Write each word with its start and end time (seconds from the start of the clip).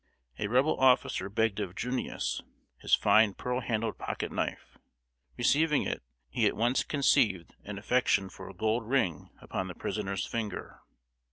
A 0.39 0.47
Rebel 0.47 0.79
officer 0.79 1.29
begged 1.29 1.59
of 1.59 1.75
"Junius" 1.75 2.41
his 2.79 2.95
fine 2.95 3.35
pearl 3.35 3.59
handled 3.59 3.99
pocket 3.99 4.31
knife. 4.31 4.79
Receiving 5.37 5.83
it, 5.83 6.01
he 6.27 6.47
at 6.47 6.55
once 6.57 6.83
conceived 6.83 7.53
an 7.65 7.77
affection 7.77 8.27
for 8.27 8.49
a 8.49 8.53
gold 8.55 8.89
ring 8.89 9.29
upon 9.43 9.67
the 9.67 9.75
prisoner's 9.75 10.25
finger. 10.25 10.81